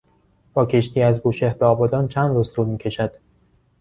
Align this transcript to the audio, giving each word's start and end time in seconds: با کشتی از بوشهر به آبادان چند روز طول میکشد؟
با 0.53 0.65
کشتی 0.65 1.01
از 1.01 1.21
بوشهر 1.21 1.53
به 1.57 1.65
آبادان 1.65 2.07
چند 2.07 2.35
روز 2.35 2.53
طول 2.53 2.67
میکشد؟ 2.67 3.13